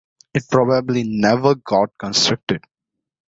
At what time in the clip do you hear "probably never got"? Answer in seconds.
0.49-1.95